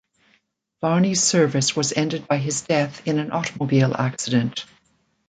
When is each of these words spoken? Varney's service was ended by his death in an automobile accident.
Varney's 0.81 1.21
service 1.21 1.75
was 1.75 1.93
ended 1.93 2.27
by 2.27 2.37
his 2.37 2.61
death 2.63 3.05
in 3.07 3.19
an 3.19 3.29
automobile 3.31 3.95
accident. 3.95 4.65